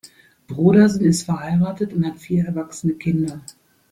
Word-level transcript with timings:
Brodersen 0.47 1.05
ist 1.05 1.25
verheiratet 1.25 1.93
und 1.93 2.03
hat 2.07 2.17
vier 2.17 2.45
erwachsene 2.47 2.93
Kinder. 2.95 3.39